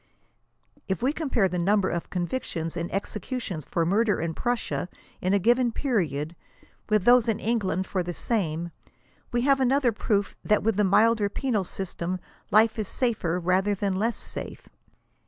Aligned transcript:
If 0.87 1.03
we 1.03 1.13
compare 1.13 1.47
the 1.47 1.59
number 1.59 1.87
of 1.91 2.09
convictions 2.09 2.75
and 2.75 2.91
executions 2.91 3.65
for 3.67 3.85
murder 3.85 4.19
in 4.19 4.33
Prussia, 4.33 4.89
in 5.21 5.31
a 5.31 5.37
given 5.37 5.71
period, 5.71 6.35
with 6.89 7.03
those 7.05 7.27
in 7.29 7.39
England 7.39 7.85
for 7.85 8.01
the 8.01 8.11
same, 8.11 8.71
we 9.31 9.41
have 9.41 9.59
another 9.59 9.91
proof 9.91 10.35
that 10.43 10.63
with 10.63 10.77
the 10.77 10.83
milder 10.83 11.29
penal 11.29 11.63
system 11.63 12.19
life 12.49 12.79
is 12.79 12.87
safer 12.87 13.39
rather 13.39 13.75
than 13.75 13.93
less 13.95 14.17
safe. 14.17 14.67